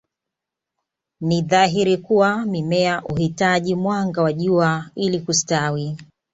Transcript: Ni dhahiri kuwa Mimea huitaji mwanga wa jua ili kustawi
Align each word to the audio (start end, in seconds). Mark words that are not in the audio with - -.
Ni 1.21 1.41
dhahiri 1.41 1.97
kuwa 1.97 2.45
Mimea 2.45 2.97
huitaji 2.99 3.75
mwanga 3.75 4.21
wa 4.21 4.33
jua 4.33 4.89
ili 4.95 5.19
kustawi 5.19 5.97